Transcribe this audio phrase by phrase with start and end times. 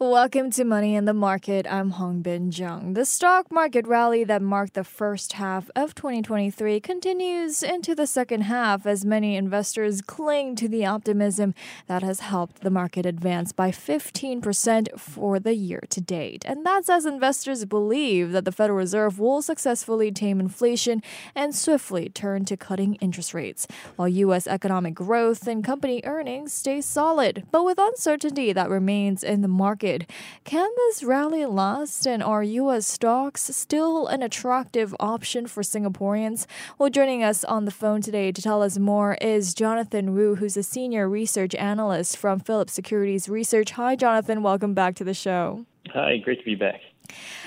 [0.00, 1.66] Welcome to Money in the Market.
[1.68, 2.94] I'm Hongbin Jeong.
[2.94, 8.42] The stock market rally that marked the first half of 2023 continues into the second
[8.42, 11.52] half as many investors cling to the optimism
[11.88, 16.44] that has helped the market advance by 15% for the year to date.
[16.46, 21.02] And that's as investors believe that the Federal Reserve will successfully tame inflation
[21.34, 24.46] and swiftly turn to cutting interest rates, while U.S.
[24.46, 27.42] economic growth and company earnings stay solid.
[27.50, 29.87] But with uncertainty that remains in the market,
[30.44, 32.86] can this rally last and are U.S.
[32.86, 36.46] stocks still an attractive option for Singaporeans?
[36.78, 40.56] Well, joining us on the phone today to tell us more is Jonathan Woo, who's
[40.56, 43.72] a senior research analyst from Phillips Securities Research.
[43.72, 44.42] Hi, Jonathan.
[44.42, 45.64] Welcome back to the show.
[45.94, 46.80] Hi, great to be back.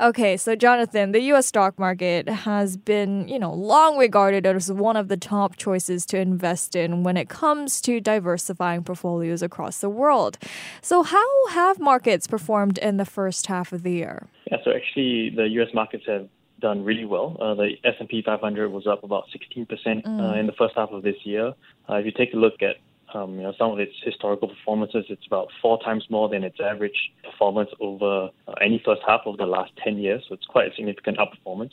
[0.00, 4.96] Okay, so Jonathan, the US stock market has been, you know, long regarded as one
[4.96, 9.90] of the top choices to invest in when it comes to diversifying portfolios across the
[9.90, 10.38] world.
[10.80, 14.28] So how have markets performed in the first half of the year?
[14.50, 16.28] Yeah, so actually the US markets have
[16.62, 17.36] done really well.
[17.40, 20.20] Uh, the S&P 500 was up about 16% uh, mm.
[20.20, 21.52] uh, in the first half of this year.
[21.88, 22.76] Uh, if you take a look at
[23.14, 26.58] um, you know, some of its historical performances, it's about four times more than its
[26.60, 30.24] average performance over uh, any first half of the last 10 years.
[30.28, 31.72] So it's quite a significant outperformance.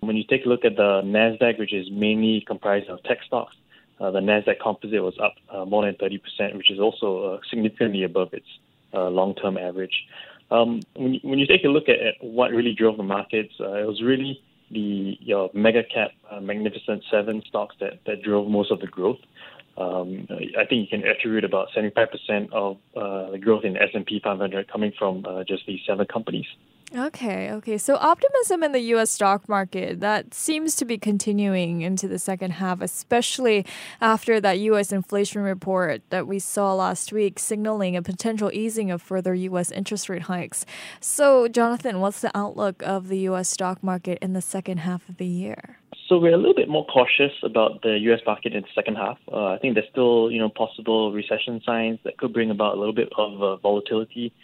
[0.00, 3.54] When you take a look at the NASDAQ, which is mainly comprised of tech stocks,
[4.00, 8.02] uh, the NASDAQ composite was up uh, more than 30%, which is also uh, significantly
[8.02, 8.46] above its
[8.94, 10.06] uh, long term average.
[10.50, 13.54] Um, when, you, when you take a look at, at what really drove the markets,
[13.60, 18.70] uh, it was really the your mega cap Magnificent Seven stocks that, that drove most
[18.70, 19.18] of the growth.
[19.76, 24.70] Um, I think you can attribute about 75% of uh, the growth in S&P 500
[24.70, 26.46] coming from uh, just these seven companies.
[26.94, 27.78] Okay, okay.
[27.78, 32.50] So optimism in the US stock market that seems to be continuing into the second
[32.52, 33.64] half, especially
[34.02, 39.00] after that US inflation report that we saw last week signaling a potential easing of
[39.00, 40.66] further US interest rate hikes.
[41.00, 45.16] So, Jonathan, what's the outlook of the US stock market in the second half of
[45.16, 45.78] the year?
[46.08, 48.20] So we're a little bit more cautious about the U.S.
[48.26, 49.16] market in the second half.
[49.32, 52.78] Uh, I think there's still, you know, possible recession signs that could bring about a
[52.78, 54.34] little bit of uh, volatility.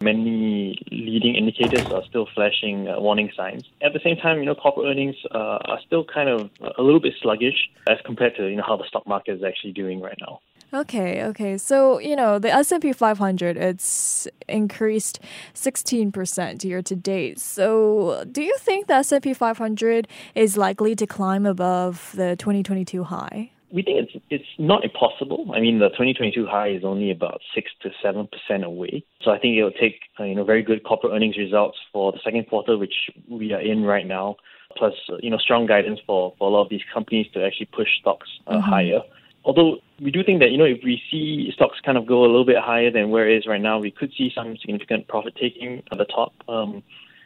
[0.00, 3.64] Many leading indicators are still flashing uh, warning signs.
[3.82, 7.00] At the same time, you know, corporate earnings uh, are still kind of a little
[7.00, 10.18] bit sluggish as compared to, you know, how the stock market is actually doing right
[10.20, 10.40] now.
[10.74, 11.56] Okay, okay.
[11.56, 15.20] So, you know, the S&P 500 it's increased
[15.54, 17.38] 16% year to date.
[17.38, 23.53] So, do you think the S&P 500 is likely to climb above the 2022 high?
[23.70, 25.50] We think it's it's not impossible.
[25.54, 28.28] I mean, the 2022 high is only about 6 to 7%
[28.64, 29.04] away.
[29.22, 32.18] So, I think it'll take, uh, you know, very good corporate earnings results for the
[32.22, 34.36] second quarter which we are in right now,
[34.76, 37.66] plus, uh, you know, strong guidance for for a lot of these companies to actually
[37.66, 38.70] push stocks uh, mm-hmm.
[38.70, 39.00] higher
[39.44, 42.26] although we do think that you know if we see stocks kind of go a
[42.26, 45.36] little bit higher than where it is right now, we could see some significant profit
[45.40, 46.32] taking at the top.
[46.48, 46.82] Um,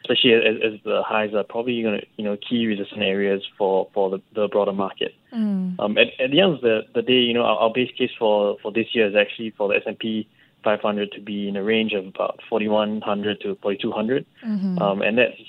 [0.09, 3.87] especially as, as, the highs are probably going to you know key resistant areas for
[3.93, 5.13] for the, the broader market.
[5.33, 5.79] Mm.
[5.79, 8.11] Um, at, at the end of the, the day, you know our, our base case
[8.17, 10.27] for for this year is actually for the S and P
[10.63, 14.81] 500 to be in a range of about 4100 to 4200, mm-hmm.
[14.81, 15.39] um, and that's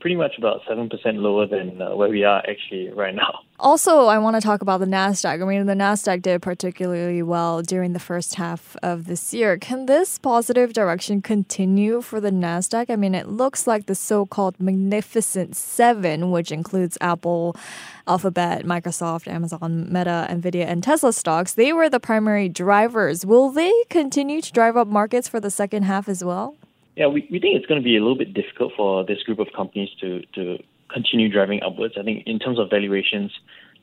[0.00, 3.40] pretty much about 7% lower than uh, where we are actually right now.
[3.60, 5.42] Also, I want to talk about the NASDAQ.
[5.42, 9.58] I mean, the NASDAQ did particularly well during the first half of this year.
[9.58, 12.88] Can this positive direction continue for the NASDAQ?
[12.88, 17.56] I mean, it looks like the so called Magnificent Seven, which includes Apple,
[18.06, 23.26] Alphabet, Microsoft, Amazon, Meta, Nvidia, and Tesla stocks, they were the primary drivers.
[23.26, 26.56] Will they continue to drive up markets for the second half as well?
[26.98, 29.38] Yeah, we, we think it's going to be a little bit difficult for this group
[29.38, 30.58] of companies to, to
[30.92, 31.94] continue driving upwards.
[31.96, 33.30] I think in terms of valuations,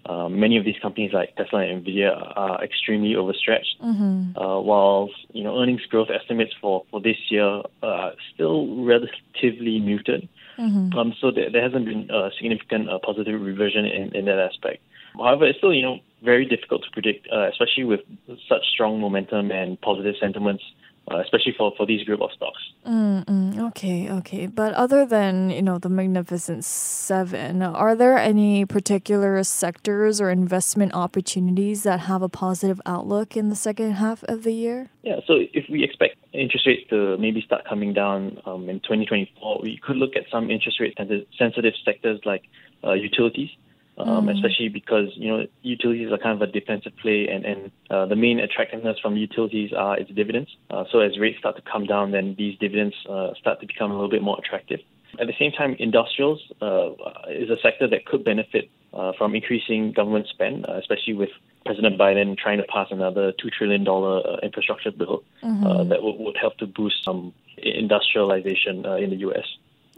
[0.05, 3.77] uh, many of these companies like Tesla and Nvidia are extremely overstretched.
[3.81, 4.37] Mm-hmm.
[4.37, 10.27] Uh, while you know earnings growth estimates for, for this year are still relatively muted.
[10.59, 11.00] Mm-hmm.
[11.00, 14.83] Um, so there, there, hasn't been a significant uh, positive revision in, in that aspect.
[15.15, 18.01] However, it's still you know very difficult to predict, uh, especially with
[18.50, 20.63] such strong momentum and positive sentiments
[21.12, 22.60] uh, especially for, for these group of stocks.
[22.86, 24.48] Mm-mm, okay, okay.
[24.48, 30.94] But other than you know the Magnificent Seven, are there any particular sectors or investment
[30.94, 34.90] opportunities that have a positive outlook in the second half of the year?
[35.04, 35.19] Yeah.
[35.28, 39.78] So if we expect interest rates to maybe start coming down um, in 2024, we
[39.78, 40.98] could look at some interest rate
[41.38, 42.44] sensitive sectors like
[42.84, 43.50] uh, utilities
[43.97, 44.36] um, mm.
[44.36, 48.15] especially because you know utilities are kind of a defensive play, and and uh, the
[48.15, 50.50] main attractiveness from utilities are its dividends.
[50.69, 53.92] Uh, so as rates start to come down, then these dividends uh, start to become
[53.92, 54.80] a little bit more attractive.
[55.19, 56.89] At the same time, industrials uh,
[57.30, 61.30] is a sector that could benefit uh, from increasing government spend, uh, especially with
[61.65, 65.89] President Biden trying to pass another $2 trillion uh, infrastructure bill mm-hmm.
[65.89, 69.45] that w- would help to boost some industrialization in the U.S.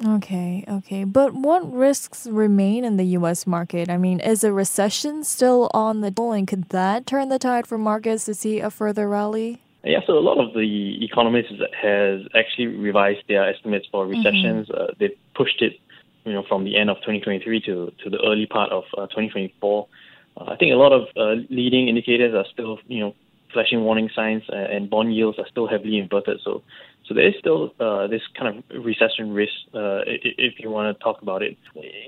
[0.06, 1.04] Okay, okay.
[1.04, 3.90] But what risks remain in the US market?
[3.90, 7.66] I mean, is a recession still on the table and could that turn the tide
[7.66, 9.60] for markets to see a further rally?
[9.84, 14.18] Yeah, so a lot of the economists has actually revised their estimates for mm-hmm.
[14.18, 14.68] recessions.
[14.68, 14.82] Mm-hmm.
[14.82, 15.80] Uh, they pushed it,
[16.26, 19.88] you know, from the end of 2023 to, to the early part of uh, 2024.
[20.36, 23.16] Uh, I think a lot of uh, leading indicators are still, you know,
[23.54, 26.40] flashing warning signs, uh, and bond yields are still heavily inverted.
[26.44, 26.64] So
[27.08, 31.04] so there is still uh, this kind of recession risk, uh, if you want to
[31.04, 31.58] talk about it.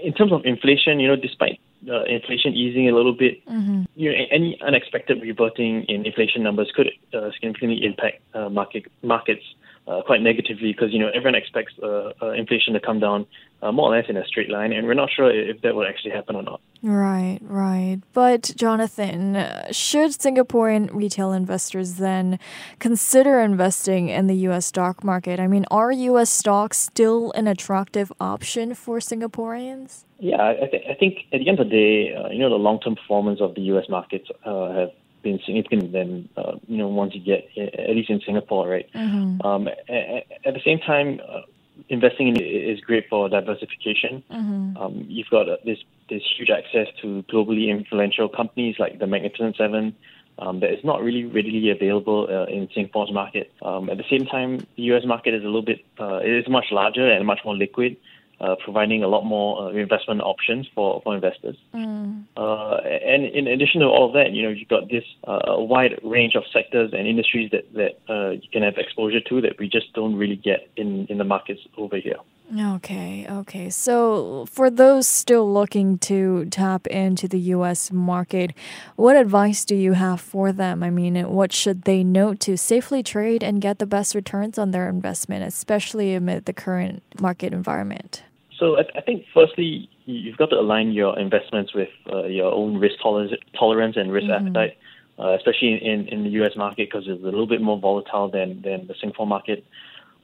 [0.03, 1.59] In terms of inflation, you know, despite
[1.89, 3.83] uh, inflation easing a little bit, mm-hmm.
[3.95, 9.43] you know, any unexpected reverting in inflation numbers could uh, significantly impact uh, market markets
[9.87, 13.25] uh, quite negatively because you know everyone expects uh, uh, inflation to come down
[13.61, 15.85] uh, more or less in a straight line, and we're not sure if that will
[15.85, 16.61] actually happen or not.
[16.81, 17.99] Right, right.
[18.13, 22.39] But Jonathan, uh, should Singaporean retail investors then
[22.79, 24.67] consider investing in the U.S.
[24.67, 25.39] stock market?
[25.39, 26.29] I mean, are U.S.
[26.29, 30.05] stocks still an attractive option for Singaporeans?
[30.19, 32.55] Yeah, I, th- I think at the end of the day, uh, you know, the
[32.55, 33.85] long-term performance of the U.S.
[33.89, 34.91] markets have
[35.21, 38.89] been significant than uh, you know once you get at least in Singapore, right?
[38.93, 39.45] Mm-hmm.
[39.45, 41.41] Um, at, at, the same time, uh,
[41.89, 44.23] investing in is great for diversification.
[44.31, 44.77] Mm-hmm.
[44.77, 45.79] Um, you've got uh, this
[46.09, 49.95] this huge access to globally influential companies like the Magnificent Seven.
[50.41, 53.51] Um, that is not really readily available uh, in Singapore's market.
[53.61, 55.03] Um, at the same time, the U.S.
[55.05, 57.97] market is a little bit, uh, it is much larger and much more liquid
[58.41, 61.57] uh, providing a lot more uh, investment options for, for investors.
[61.73, 62.23] Mm.
[62.37, 65.99] Uh, and in addition to all of that, you know, you've got this uh, wide
[66.03, 69.67] range of sectors and industries that, that uh, you can have exposure to that we
[69.67, 72.17] just don't really get in, in the markets over here.
[72.57, 73.69] Okay, okay.
[73.69, 78.53] So, for those still looking to tap into the US market,
[78.95, 80.81] what advice do you have for them?
[80.81, 84.71] I mean, what should they note to safely trade and get the best returns on
[84.71, 88.23] their investment, especially amid the current market environment?
[88.59, 92.77] So I, I think firstly, you've got to align your investments with uh, your own
[92.77, 94.47] risk tolerance tolerance and risk mm-hmm.
[94.47, 94.77] appetite,
[95.17, 96.51] uh, especially in, in the U.S.
[96.55, 99.63] market because it's a little bit more volatile than, than the Singapore market.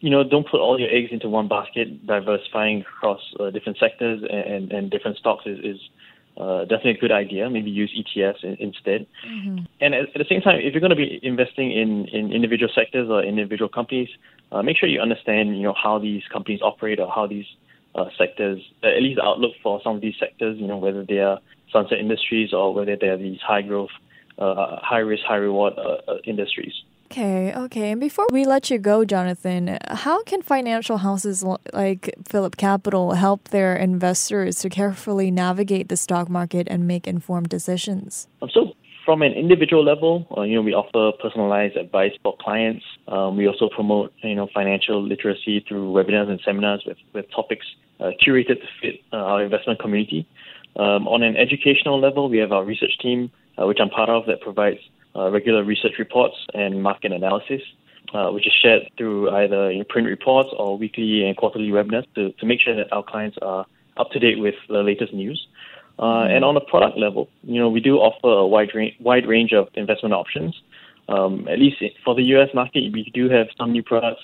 [0.01, 2.05] You know, don't put all your eggs into one basket.
[2.05, 5.79] Diversifying across uh, different sectors and, and different stocks is, is
[6.38, 7.49] uh, definitely a good idea.
[7.49, 9.07] Maybe use ETFs in, instead.
[9.25, 9.59] Mm-hmm.
[9.79, 12.71] And at, at, the same time, if you're going to be investing in, in individual
[12.75, 14.09] sectors or individual companies,
[14.51, 17.45] uh, make sure you understand, you know, how these companies operate or how these
[17.95, 21.19] uh, sectors, at least the outlook for some of these sectors, you know, whether they
[21.19, 21.39] are
[21.71, 23.89] sunset industries or whether they are these high growth,
[24.38, 26.74] uh, high risk, high reward uh, uh, industries.
[27.12, 27.92] Okay, okay.
[27.92, 33.50] And before we let you go, Jonathan, how can financial houses like Phillip Capital help
[33.50, 38.27] their investors to carefully navigate the stock market and make informed decisions?
[38.41, 38.74] Um, so,
[39.06, 42.83] from an individual level, uh, you know, we offer personalized advice for clients.
[43.07, 47.68] Um, we also promote, you know, financial literacy through webinars and seminars with, with topics
[48.00, 50.27] uh, curated to fit uh, our investment community.
[50.75, 54.25] Um, on an educational level, we have our research team, uh, which I'm part of,
[54.25, 54.80] that provides
[55.15, 57.62] uh, regular research reports and market analysis,
[58.13, 62.45] uh, which is shared through either print reports or weekly and quarterly webinars to, to
[62.45, 63.65] make sure that our clients are
[63.98, 65.48] up to date with the latest news.
[65.98, 69.25] Uh, and on a product level, you know, we do offer a wide range, wide
[69.25, 70.53] range of investment options.
[71.08, 72.50] Um, at least for the U.S.
[72.53, 74.24] market, we do have some new products.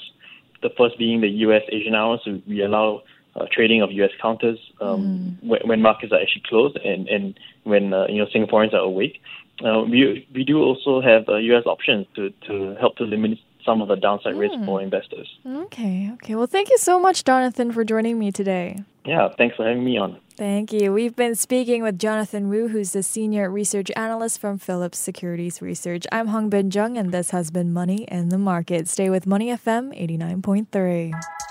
[0.61, 1.61] The first being the U.S.
[1.71, 3.03] Asian hours, so we allow
[3.35, 4.11] uh, trading of U.S.
[4.21, 5.47] counters um, mm.
[5.47, 9.21] when, when, markets are actually closed and, and when uh, you know Singaporeans are awake.
[9.63, 11.63] Uh, we we do also have U.S.
[11.65, 14.39] Options to, to help to limit some of the downside mm.
[14.39, 14.85] risk for hmm.
[14.85, 15.27] investors.
[15.45, 16.35] Okay, okay.
[16.35, 18.79] Well, thank you so much, Jonathan, for joining me today.
[19.05, 20.19] Yeah, thanks for having me on.
[20.37, 20.91] Thank you.
[20.93, 26.05] We've been speaking with Jonathan Woo, who's the senior research analyst from Phillips Securities Research.
[26.11, 28.87] I'm Hongbin Jeong, and this has been Money in the Market.
[28.87, 31.50] Stay with Money FM 89.3.